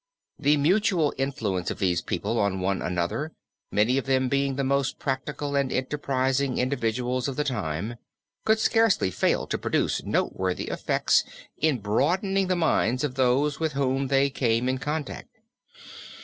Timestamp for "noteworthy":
10.03-10.65